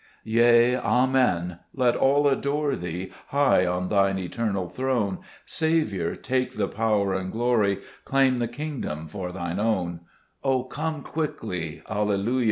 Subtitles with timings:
[0.23, 1.59] Yea, Amen!
[1.75, 7.81] let all adore Thee, High on Thine eternal throne: Saviour, take the power and glory;
[8.03, 9.99] Claim the kingdom for Thine own
[10.43, 12.39] O come quickly; Alleluia